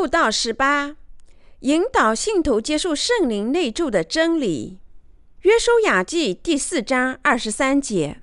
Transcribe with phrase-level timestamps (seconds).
[0.00, 0.96] 布道十八，
[1.58, 4.78] 引导信徒接受圣灵内住的真理。
[5.42, 8.22] 约书亚记第四章二十三节，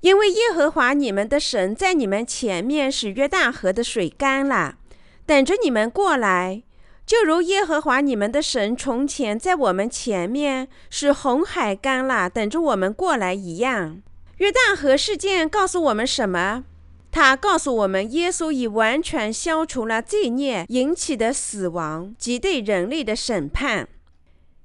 [0.00, 4.76] 因为耶和华你们的神在你们前面使约旦河的水干了，
[5.24, 6.62] 等着你们过来，
[7.06, 14.02] 就如耶和华你们的神从前在我们前面使红海干了，等着我们过来一样。
[14.36, 16.64] 约旦河事件告诉我们什么？
[17.10, 23.88] 他告诉我们，耶稣已完全消除了罪孽引起的死亡及对人类的审判。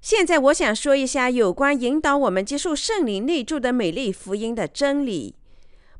[0.02, 5.36] 现在，我想说一下有关引导我们接受圣灵内住的美丽福音的真理。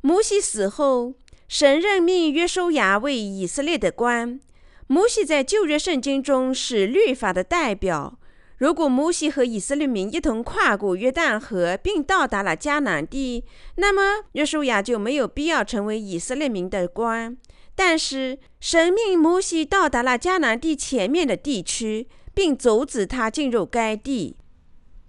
[0.02, 1.14] 摩西死后，
[1.48, 4.40] 神任命约书亚为以色列的官。
[4.88, 8.20] 摩西在旧约圣经中是律法的代表。
[8.64, 13.44] 如果摩西和以色列民一同跨过约旦河，并到达了迦南地，
[13.76, 17.36] 那么约书亚就没有必要成为以色列民的官。
[17.76, 24.38] 但是神命摩西到达了迦南地前面的地区，并阻止他进入该地。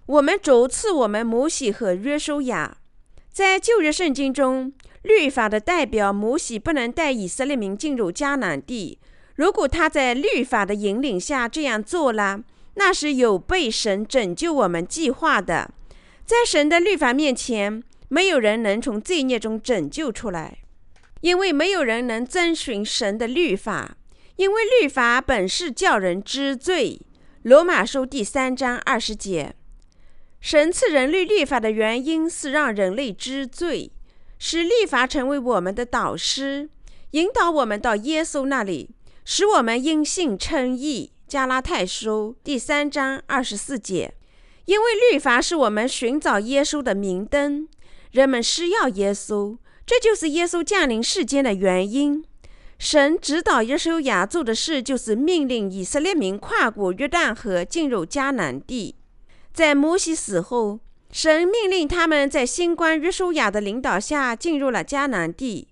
[0.07, 2.79] 我们主赐我们摩西和约书亚。
[3.31, 8.99] 在旧约圣经中，律法的代表摩西不能带以色列民进入迦南地。
[9.35, 12.41] 如果他在律法的引领下这样做了，
[12.75, 15.71] 那是有被神拯救我们计划的，
[16.25, 20.59] 在神的律法面前，没有人能从罪孽中拯救出来，
[21.21, 23.97] 因为没有人能遵循神的律法，
[24.35, 27.01] 因为律法本是叫人知罪。
[27.43, 29.53] 罗马书第三章二十节，
[30.41, 33.91] 神赐人类律法的原因是让人类知罪，
[34.39, 36.69] 使律法成为我们的导师，
[37.11, 38.89] 引导我们到耶稣那里，
[39.23, 41.11] 使我们因信称义。
[41.27, 44.13] 加拉太书第三章二十四节，
[44.65, 47.67] 因为律法是我们寻找耶稣的明灯，
[48.11, 52.23] 人们需要耶稣，这就是耶稣降临世间的原因。
[52.77, 58.95] 神指导耶稣亚做的事，就是命令以色列民跨过约旦河进入迦南地。
[59.51, 60.79] 在摩西死后，
[61.11, 65.69] 神命令他们在新官约书亚的领导下进入了迦南地。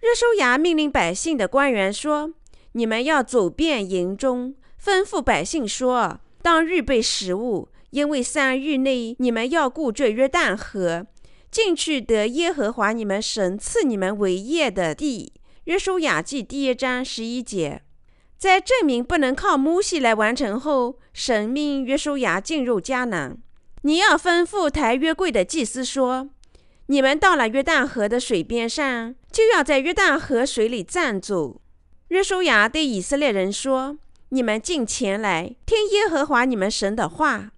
[0.00, 2.32] 约书亚命令百姓的官员说
[2.72, 11.06] ：“你们要走遍营中。”吩咐百姓说：“当预备食物，因为三日内你们要过这约旦河，
[11.50, 15.32] 进去得耶和华你们神赐你们为业的地。”
[15.64, 17.82] 约书亚记第一章十一节。
[18.38, 23.36] 在证明不能靠摩西来完成后，神命约书亚进入迦南。
[23.82, 26.30] 你要吩咐抬约柜的祭司说
[26.86, 31.60] ：“你们到了约旦河的水边上，就要在约旦河水里站住。”
[32.08, 33.98] 约书亚对以色列人说。
[34.30, 37.52] 你们进前来听耶和华你们神的话。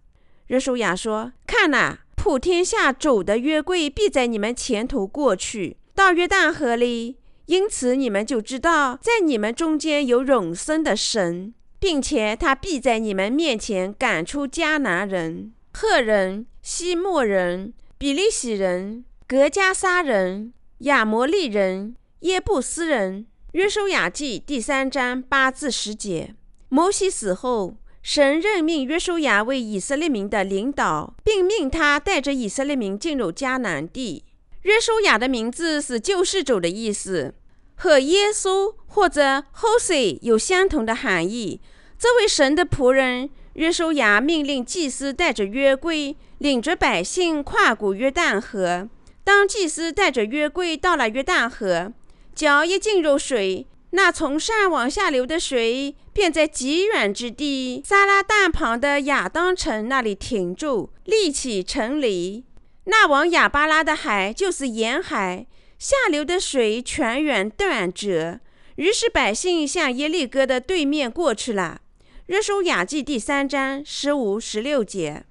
[0.47, 7.17] 约书亚说：“看哪，普天下主的约柜必在你们前头过去，到约旦河里。
[7.47, 26.37] 因此你们就知道，在你们中间有永生的神，并且他必在你们面前赶出迦南人、赫人、西莫人、比利洗人、格加撒人、亚摩利人、耶布斯人。”约书亚记第三章八至十节。
[26.73, 34.25] 摩西死后，神任命约书亚为以色列民的领导，并命他带着以色列民进入迦南地。
[34.63, 37.35] 约书亚的名字是救世主的意思，
[37.75, 41.61] 和耶稣或者 h o s e 有相同的含义。
[41.99, 48.89] 这位神的仆人约书亚命令祭司带着约柜，领着百姓跨过约旦河。
[49.25, 51.93] 当祭司带着约柜到了约旦河，
[52.33, 53.67] 脚一进入水。
[53.91, 62.45] 那从上往下流的水，便在极远之地撒拉大旁的亚当城那里停住，立起城篱。
[62.84, 65.47] 那往亚巴拉的海就是沿海，
[65.78, 68.41] 下流的水全源断绝。
[68.77, 71.81] 于是百姓向耶利哥的对面过去了。
[72.27, 75.25] 约书亚记第三章十五、十六节。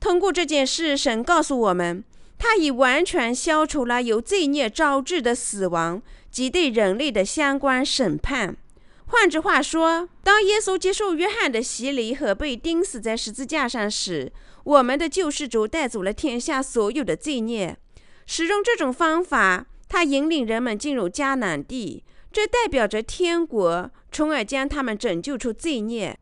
[0.00, 2.02] 通过这件事，神告诉我们，
[2.44, 6.02] 他已完全消除了由罪孽招致的死亡。
[6.34, 8.56] 及对人类的相关审判。
[9.06, 14.32] 换句话说，当耶稣接受约翰的洗礼和被钉死在十字架上时，
[14.64, 17.76] 我们的救世主带走了天下所有的罪孽。
[18.26, 22.02] 使用这种方法，他引领人们进入迦南地，
[22.32, 26.18] 这代表着天国，从而将他们拯救出罪孽。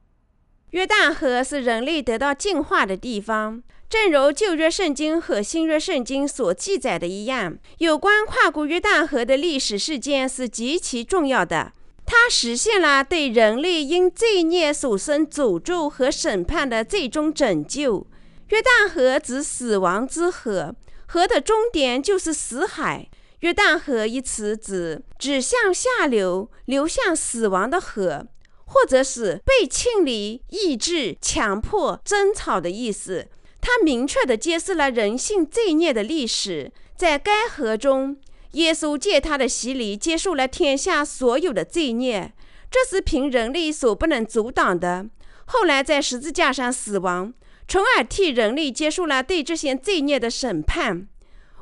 [0.72, 3.62] 约旦河是人类得到净化的地方。
[3.92, 11.74] 正如旧约圣经和新约圣经所记载的一样，有关跨过约旦河的历史事件是极其重要的。
[12.06, 18.06] 它实现了对人类因罪孽所生诅咒和审判的最终拯救。
[18.48, 20.74] 约旦河指死亡之河，
[21.06, 23.10] 河的终点就是死海。
[23.40, 28.26] 约旦河一词指指向下流、流向死亡的河，
[28.64, 33.28] 或者是被清理、抑制、强迫、争吵的意思。
[33.62, 36.70] 他明确地揭示了人性罪孽的历史。
[36.96, 38.18] 在该河中，
[38.52, 42.34] 耶稣借他的洗礼接受了天下所有的罪孽，
[42.70, 45.06] 这是凭人力所不能阻挡的。
[45.46, 47.32] 后来在十字架上死亡，
[47.66, 51.08] 从而替人类接受了对这些罪孽的审判。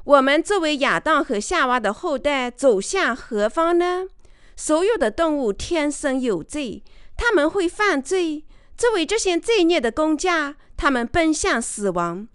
[0.04, 4.06] 我们作为亚当和夏娃的后代，走向何方呢？
[4.56, 6.82] 所有的动物天生有罪，
[7.16, 8.44] 他们会犯罪。
[8.80, 12.26] 作为这些罪孽的工价，他们奔向死亡。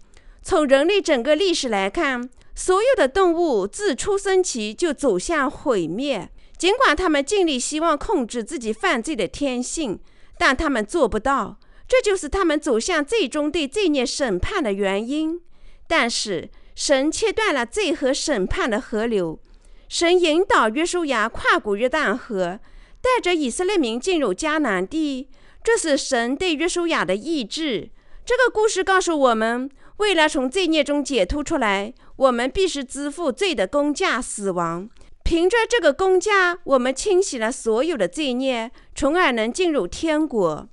[0.42, 6.30] 从人类整个历史来看，所有的动物自出生起就走向毁灭。
[6.56, 9.98] 尽管他们尽力希望控制自己犯罪的天性，
[10.38, 11.58] 但他们做不到。
[11.88, 15.40] 这就是他们走向最终对罪孽审判的原因。
[15.88, 19.40] 但是，神切断了罪和审判的河流。
[19.88, 22.60] 神引导约书亚跨过约旦河，
[23.00, 25.28] 带着以色列民进入迦南地。
[25.66, 27.90] 这是神对约书亚的意志。
[28.24, 34.88] 这个故事告诉我们，为了从罪孽中解脱出来，我们必须支付罪的公价——死亡。
[35.24, 40.68] 凭着这个公价，我们清洗了所有的罪孽，从而能进入天国。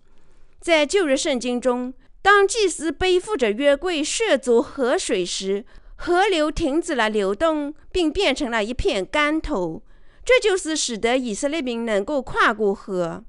[0.62, 1.92] 在旧约圣经中，
[2.22, 9.82] 当祭司背负着约柜涉足河水时，河流停止了流动，并变成了一片干头，
[10.24, 13.24] 这就是使得以色列民能够跨过河。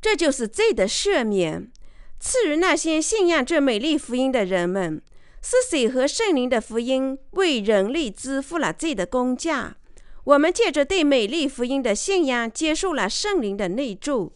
[0.00, 1.70] 这就是罪的赦免。
[2.18, 5.02] 赐予那些信仰这美丽福音的人们，
[5.42, 9.76] 是水和圣灵的福音为人类支付了罪的工价。
[10.24, 14.32] 我们借着对美丽福音的信仰，接受了圣灵的内助。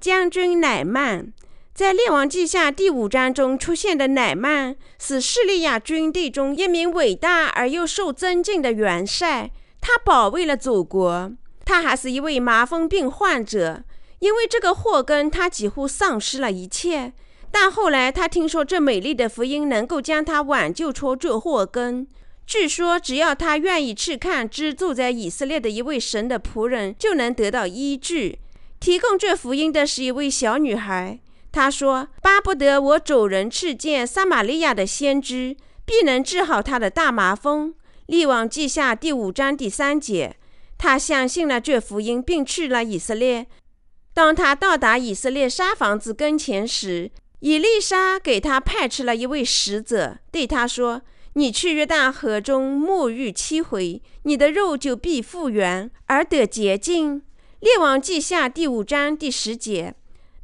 [0.00, 1.32] 将军乃曼。
[1.74, 9.50] 在《列王记下》第五章中出现的乃曼是叙利亚军队中一名伟大而又受尊敬的元帅，
[9.80, 11.32] 他保卫了祖国。
[11.64, 13.84] 他还是一位麻风病患者，
[14.20, 17.12] 因为这个祸根，他几乎丧失了一切。
[17.50, 22.06] 但后来他听说这美丽的福音能够将他挽救出这祸根。
[22.46, 28.38] 据说，只要他愿意去看居住在以色列的一位神的仆人，就能得到医治。
[28.78, 31.18] 提供这福音的是一位小女孩。
[31.52, 37.74] 她说：“巴不得我走人去见撒玛利亚的先知，必能治好他的大麻风。”
[38.06, 40.36] 列王记下第五章第三节。
[40.78, 43.46] 他相信了这福音，并去了以色列。
[44.12, 47.10] 当他到达以色列沙房子跟前时，
[47.40, 51.02] 以丽莎给他派出了一位使者，对他说
[51.34, 57.22] ：“你去约旦河中沐浴七回，你的肉就必复原而得洁净。”
[57.60, 59.94] 列王记下第五章第十节。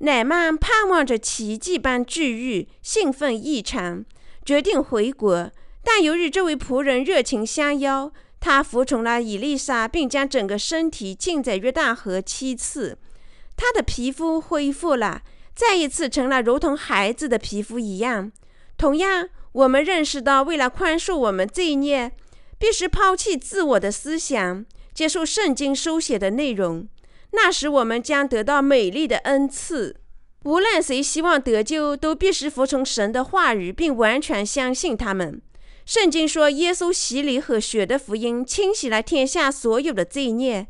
[0.01, 4.05] 乃曼盼望着奇迹般治愈，兴奋异常，
[4.45, 5.51] 决定回国。
[5.83, 12.99] 但由于这位仆人热情相邀，他服从了伊丽莎，并将整个身体浸在约旦河七次。
[13.57, 15.23] 他的皮肤恢复了，
[15.55, 18.31] 再一次成了如同孩子的皮肤一样。
[18.77, 22.13] 同样，我们认识到，为了宽恕我们罪孽，
[22.59, 26.87] 必须抛弃自我的思想，接受圣经书写的内容。
[27.33, 29.97] 那时我们将得到美丽的恩赐。
[30.45, 35.41] 无论谁希望得救，都必须服从神的话语，并完全相信他们。
[35.85, 40.67] 圣经说，耶稣洗礼和血的福音清洗了天下所有的罪孽。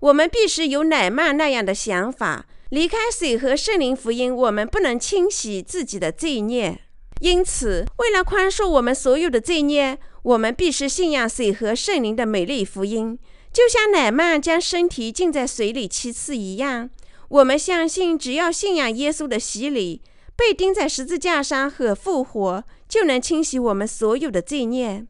[0.00, 2.46] 我们必须有乃曼那样的想法。
[2.70, 6.80] 离开水和圣灵福音，我们不能清洗自己的罪孽。
[7.20, 13.18] 因此，为了宽恕我们所有的罪孽，我们必须信仰水和圣灵的美丽福音。
[13.52, 16.90] 就像乃曼将身体浸在水里七次一样，
[17.28, 20.02] 我们相信，只要信仰耶稣的洗礼，
[20.36, 25.06] 被钉在十字架上和复活，就能清洗我们所有的罪孽。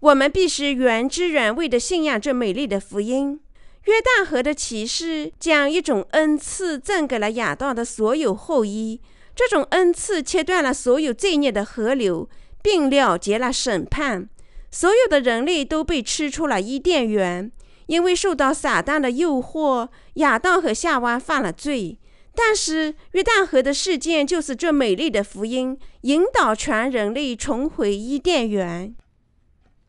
[0.00, 3.40] 我们必须原汁原味地信仰这美丽的福音。
[3.88, 9.00] 约旦河的启示将一种恩赐赠给了亚当的所有后裔，
[9.34, 12.28] 这种恩赐切断了所有罪孽的河流，
[12.62, 14.28] 并了结了审判。
[14.70, 17.50] 所有的人类都被吃出了伊甸园。
[17.86, 21.98] 因为受到撒旦的诱惑，亚当和夏娃犯了罪。
[22.34, 28.94] 但是约旦河的事件就是这美丽的福音，引导全人类重回伊甸园。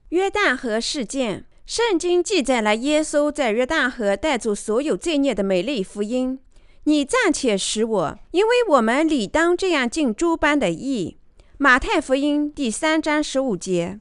[0.10, 6.40] 约旦河事件，圣经记载了耶稣在约旦河带走所有罪孽的美丽福音。
[6.86, 11.18] 你暂且使我，因为我们理当这样尽诸般的义。
[11.60, 14.00] 马太福音第三章十五节。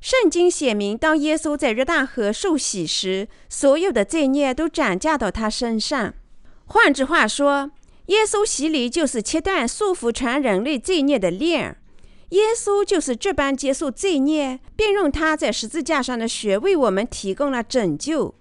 [0.00, 6.14] 圣经写明，当耶稣在约旦河受洗时，所有的罪孽都转嫁到他身上。
[6.64, 7.70] 换句话说，
[8.06, 11.76] 耶稣洗礼就是切断束缚全人类罪孽的链。
[12.30, 18.34] 耶稣就是这般接受罪孽，并用他在十字架上的血为我们提供了拯救。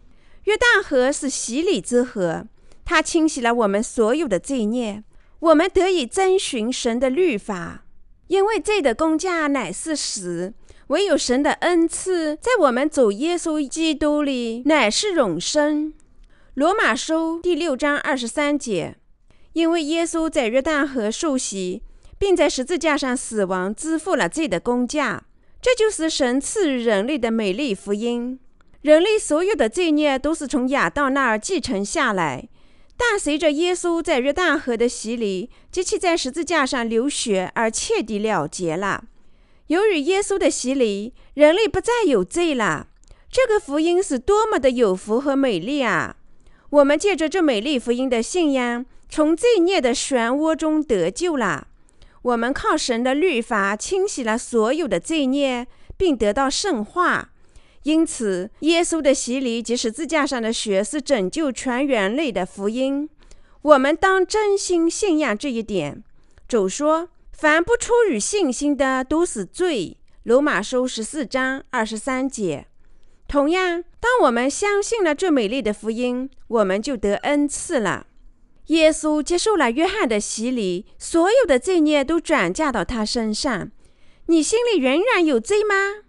[0.46, 2.48] 约旦河是洗礼之河，
[2.86, 5.04] 它清洗了我们所有的罪孽。
[5.40, 7.86] 我们得以遵循神的律法。
[8.28, 10.54] 因为罪的工价乃是死，
[10.88, 15.94] 唯有神的恩赐在我们走耶稣基督里乃是永生。
[16.54, 18.98] 罗马书第六章二十三节。
[19.54, 21.82] 因为耶稣在约旦河受洗，
[22.20, 25.24] 并在十字架上死亡，支付了罪的工价。
[25.60, 28.40] 这就是神赐予人类的美丽福音。
[28.82, 32.48] 人类所有的罪孽都是从亚当那儿继承下来，
[32.96, 39.06] 但随着耶稣在约旦河的洗礼及其在十字架上流血而彻底了结了。
[39.68, 42.88] 由于耶稣的洗礼，人类不再有罪了。
[43.32, 46.16] 这个福音是多么的有福和美丽啊！
[46.70, 51.68] 我们借着这美丽福音的信仰，从罪孽的漩涡中得救了。
[52.22, 57.32] 我们靠神的律法清洗了所有的罪孽，并得到圣化。
[57.84, 63.10] 因此，耶稣的洗礼及十字架上的血是拯救全人类的福音。
[63.62, 66.04] 我们当真心信仰这一点。
[66.48, 72.68] 主说：“凡不出于信心的，都是罪。”罗马书十四章二十三节。
[73.28, 78.08] 同样，当我们相信了这美丽的福音，我们就得恩赐了。
[78.70, 83.72] 耶稣接受了约翰的洗礼，所有的罪孽都转嫁到他身上。
[84.28, 86.06] 你心里仍然有罪吗？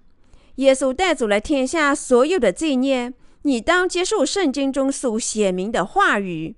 [0.57, 3.15] 耶稣带走了天下所有的罪孽。
[3.43, 6.55] 你当接受圣经中所写明的话语。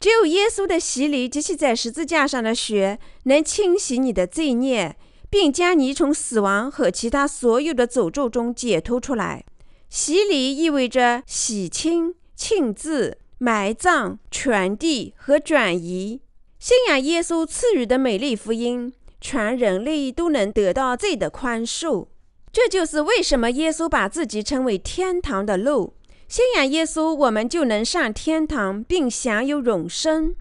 [0.00, 4.96] 只有耶稣的洗礼及其在十字架上的血，能清洗你的罪孽，
[5.30, 9.44] 并将你从死亡和其他所有的诅咒中解脱出来。
[9.88, 13.18] 洗礼意味着洗清、庆字。
[13.44, 16.22] 埋葬、传递和转移，
[16.58, 22.06] 信仰耶稣赐予的美丽福音，全人类都能得到罪的宽恕。
[22.50, 25.92] 这就是为什么耶稣把自己称为天堂的路。
[26.26, 30.34] 信仰耶稣，我们就能上天堂并享有永生。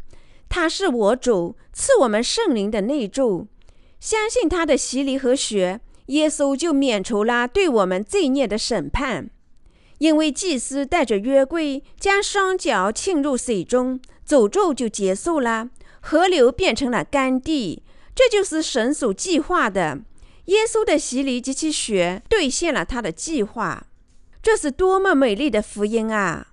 [0.48, 3.48] 他是我主，赐我们圣灵的内助。
[4.00, 9.30] 相信他的洗礼和血，耶稣就免除了对我们罪孽的审判。
[10.04, 15.70] 因为祭司带着约柜，将双脚浸入水中，诅咒就结束了，
[16.02, 17.82] 河流变成了干地。
[18.14, 20.02] 这就是神所计划的。
[20.48, 23.88] 耶稣的洗礼及其血兑现了他的计划。
[24.42, 26.48] 这是多么美丽的福音啊！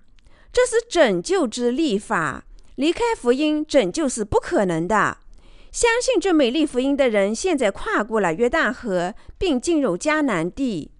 [0.52, 2.44] 这是拯救之立法。
[2.76, 5.18] 离开福音，拯救是不可能的。
[5.72, 10.92] 相信这美丽福音的人，现在跨过了约旦河，并进入迦南地。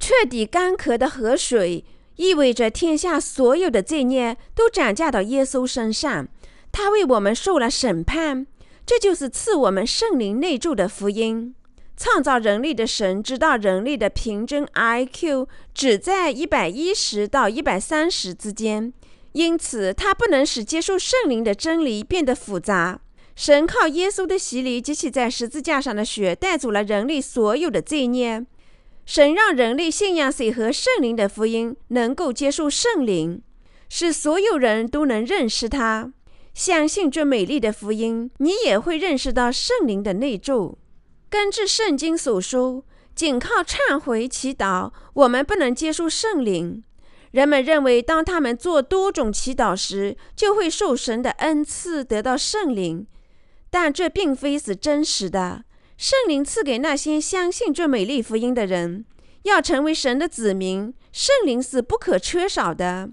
[0.00, 1.84] 彻底干涸的河水
[2.16, 6.26] 意味着天下所有的罪孽都转嫁到耶稣身上，
[6.72, 8.46] 他为我们受了审判。
[8.84, 11.54] 这就是赐我们圣灵内住的福音。
[11.96, 18.92] 创造人类的神知道人类的平均 IQ 只在一百一十到一百三十之间，
[19.32, 23.00] 因此他不能使接受圣灵的真理变得复杂。
[23.36, 28.44] 神靠耶稣的洗礼及其在十字架上的血带走了人类所有的罪孽。
[29.04, 33.42] 神让人类信仰谁和圣灵的福音，能够接受圣灵，
[33.88, 36.12] 使所有人都能认识他。
[36.54, 40.78] 相信这美丽的福音，你也会认识到圣灵的内住。
[41.28, 46.82] 根据圣经所说，仅靠忏悔祈祷，我们不能接受圣灵。
[47.30, 53.06] 人们认为，当他们做多种祈祷时，就会受神的恩赐，得到圣灵，
[53.70, 55.62] 但这并非是真实的。
[56.00, 59.04] 圣灵赐给那些相信这美丽福音的人，
[59.42, 63.10] 要成为神的子民，圣灵是不可缺少的。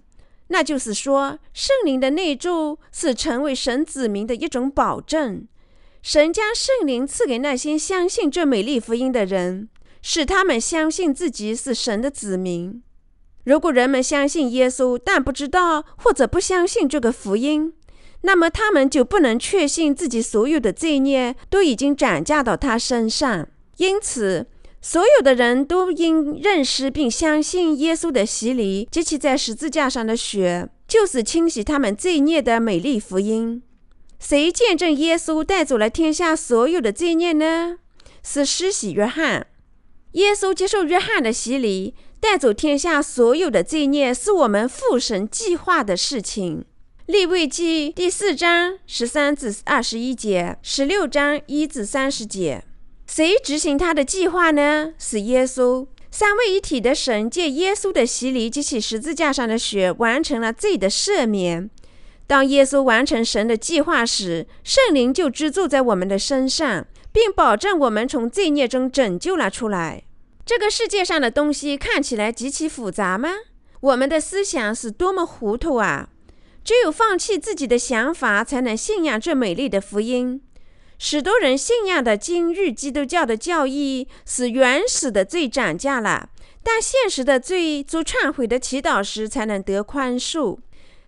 [0.48, 5.46] 那就是说，圣灵的内住是成为神子民的一种保证。
[6.02, 9.68] 神将圣灵赐给那些相信这美丽福音的人，
[10.02, 12.82] 使他们相信自己是神的子民。
[13.44, 17.74] 如果人们相信耶稣，但不知道或者不相信这个福音，
[18.22, 23.48] 那么他们就不能确信自己所有的罪孽都已经转嫁到他身上。
[23.78, 24.48] 因此，
[24.82, 33.62] 所有的人都应认识并相信耶稣的洗礼及其在十字架上的血，就是清洗他们罪孽的美丽福音。
[34.20, 37.78] 谁见证耶稣带走了天下所有的罪孽呢？
[38.24, 39.48] 是施洗约翰。
[40.14, 46.66] 耶稣接受约翰的洗礼，带走天下所有的罪孽，是我们父神计划的事情。
[47.08, 52.66] 立位记第四章十三至二十一节，十六章一至三十节，
[53.08, 54.94] 谁执行他的计划呢？
[55.00, 55.88] 是耶稣。
[56.12, 61.70] 三位一体的神借耶稣的洗礼及其十字架上的血，完成了罪的赦免。
[62.28, 70.04] 当耶稣完成神的计划时，圣灵就居住在我们的身上，并保证我们从罪孽中拯救了出来。
[70.46, 73.30] 这个世界上的东西看起来极其复杂吗？
[73.80, 76.10] 我们的思想是多么糊涂啊！
[76.68, 80.42] 只有放弃自己的想法，才能信仰这美丽的福音。
[81.00, 86.30] 许多人信仰的今日基督教的教义是原始的罪涨价了，
[86.62, 90.58] 但现实的罪做忏悔的祈祷时才能得宽恕。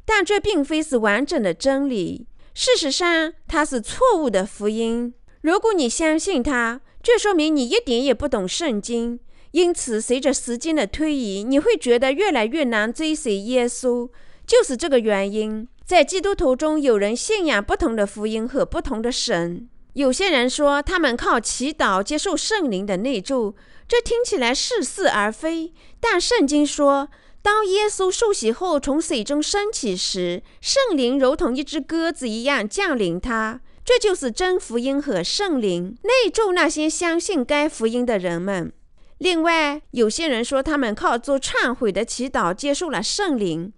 [0.06, 2.26] 但这并非是完整的真理。
[2.54, 5.14] 事实上，它是错误的福音。
[5.42, 9.20] 如果你相信它，这说明你一点也不懂圣经。
[9.52, 14.08] 因此，随着时间的推移，你会觉得越来越难追随耶稣。
[14.50, 19.70] 就是这个原因，在基督徒中有人信仰不同的福音和不同的神。
[19.94, 23.56] 有些人说他们靠祈祷接受圣灵的内助，
[23.88, 25.72] 这听起来似是而非。
[26.00, 27.10] 但圣经说，
[27.44, 33.62] 当耶稣受洗后从水中升起时，圣灵如同一只鸽子一样降临他。
[33.86, 38.74] 这就是真福音和圣灵内助那些相信该福音的人们。
[39.20, 43.72] 另外，有些人说他们靠做忏悔的祈祷接受了圣灵。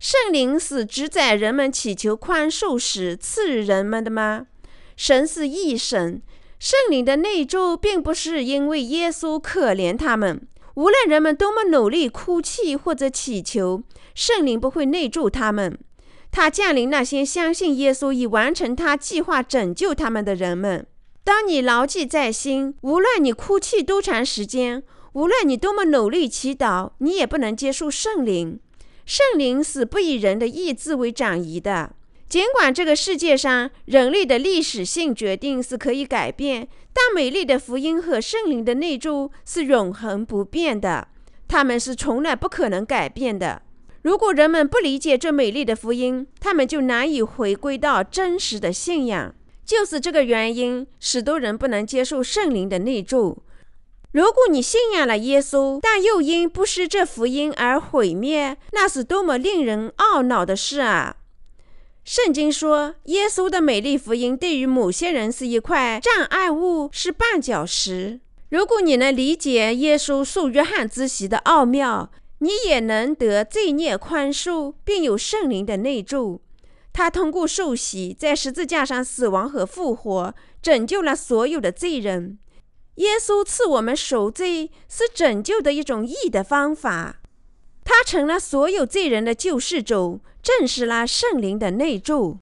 [0.00, 4.46] 圣灵是只在人们祈求宽恕时赐予人们的吗？
[4.96, 6.22] 神是义神，
[6.58, 10.40] 圣灵的内助并不是因为耶稣可怜他们。
[10.76, 13.82] 无论人们多么努力哭泣或者祈求，
[14.14, 15.78] 圣灵不会内助他们。
[16.30, 20.86] 他降临那些相信耶稣已完成他计划拯救他们的人们。
[21.22, 28.58] 当你牢记在心，无论你哭泣多长时间，无论你多么努力祈祷，你也不能接受圣灵。
[29.04, 31.94] 圣灵是不以人的意志为转移的。
[32.28, 41.08] 尽管这个世界上人类的历史性决定是可以改变，但美丽的福音和圣灵的内助是永恒不变的，
[41.48, 43.62] 他们是从来不可能改变的。
[44.02, 49.34] 如果人们不理解这美丽的福音，他们就难以回归到真实的信仰。
[49.64, 53.42] 就是这个原因，使多人不能接受圣灵的内助。
[54.12, 61.16] 如果你信仰了耶稣，但又因不失这福音而毁灭，那是多么令人懊恼的事啊！
[62.04, 68.18] 圣经说，耶稣的美丽福音对于某些人是一块障碍物，是绊脚石。
[68.48, 76.40] 如果你能理解耶稣受约翰之洗的奥妙，你也能得罪孽宽恕，并有圣灵的内助。
[76.92, 82.38] 他通过受洗，在十字架上死亡和复活，拯救了所有的罪人。
[83.00, 87.20] 耶稣赐我们赎罪，是拯救的一种义的方法。
[87.84, 90.20] 他成了所有罪人的救世主。
[90.42, 92.38] 证实了圣灵的内助，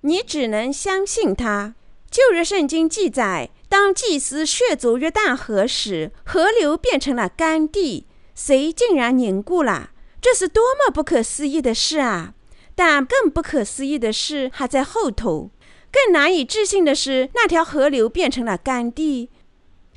[0.00, 1.76] 你只能相信他。
[2.10, 9.92] 旧约圣经记载，当祭司血足约旦河时，河流变成了干地，水竟然凝固了。
[10.20, 12.34] 这是多么不可思议的事啊！
[12.74, 15.52] 但更不可思议的事还在后头。
[15.96, 19.30] 更难以置信的是，那条河流变成了干地。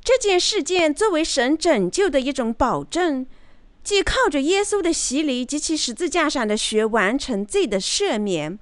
[0.01, 3.27] 这件事件作为神拯救的一种保证。
[3.83, 8.57] 即靠着耶稣的洗礼及其十字架上的血完成罪的赦免，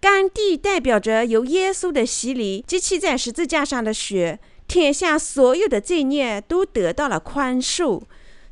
[0.00, 8.02] 干地代表着由耶稣的洗礼及其在十字架上的血，天下所有的罪孽都得到了宽恕。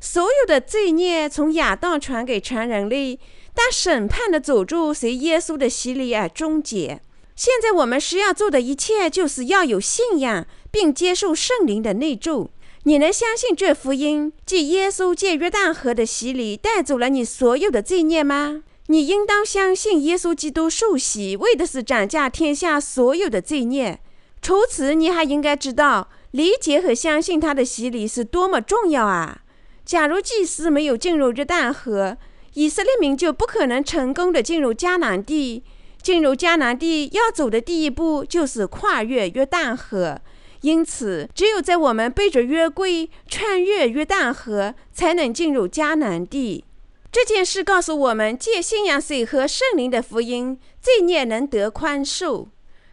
[0.01, 3.17] 所有的罪孽从亚当传给全人类，
[3.53, 7.01] 但审判的诅咒随耶稣的洗礼而终结。
[7.35, 12.49] 现在我们需要做的一切，就是要有信仰，并接受圣灵的内助。
[12.83, 18.63] 你能相信这福音，即耶稣借约旦河的洗礼带走了你所有的罪孽吗？
[18.87, 23.99] 你应当相信耶稣基督受洗，为的是斩价天下所有的罪孽。
[24.41, 29.41] 除此，你还应该知道，理解和相信他的洗礼是多么重要啊！
[29.83, 32.15] 假如祭司没有进入约旦河，
[32.53, 35.63] 以色列民就不可能成功的进入迦南地。
[36.05, 40.21] 进入迦南地要走的第一步就是跨越约旦河。
[40.61, 46.63] 因此，只有在我们背着约柜穿越约旦河，才能进入迦南地。
[47.11, 52.49] 这件事告诉我们，借信仰水和圣灵的福音，罪孽能得宽恕。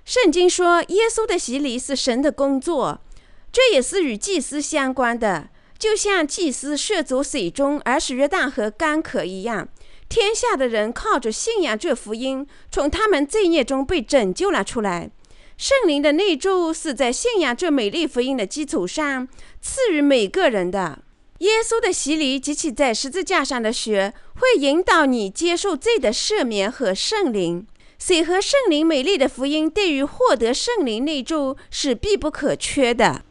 [0.06, 2.98] 圣经说，耶稣的洗礼是神的工作，
[3.52, 9.68] 这也是与祭司相关的，就像祭司涉足水中而使约旦河干渴一样。
[10.12, 15.10] 天下的人靠着信仰这福音，从他们罪孽中被拯救了出来。
[15.56, 19.26] 圣灵的内助是在信仰这美丽福音的基础上
[19.62, 21.02] 赐予每个人的。
[21.38, 27.66] 耶稣的洗礼及其在十字架上的血会引导你接受罪的赦免和圣灵。
[27.98, 33.24] 水和圣灵美丽的福音对于获得圣灵内助是必不可缺的。